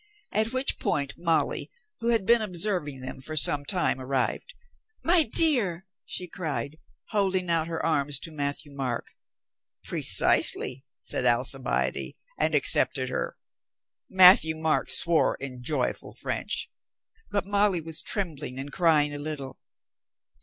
[0.31, 1.69] At which point Molly,
[1.99, 4.55] who had been observing them for some time, arrived.
[5.03, 9.05] "My dear!" she cried, holding out her arms to Matthieu Marc.
[9.83, 13.37] "Precisely," said Alcibiade and accepted her.
[14.09, 16.71] Matthieu Marc swore in joyful French.
[17.29, 19.59] But Molly was trembling and crying a little.